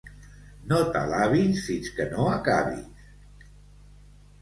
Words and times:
No 0.71 0.79
t'alabis 0.95 1.61
fins 1.67 1.93
que 1.99 2.09
no 2.17 2.27
acabis. 2.41 3.09